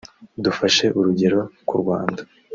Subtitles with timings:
[0.43, 2.21] Dufashe urugero ku Rwanda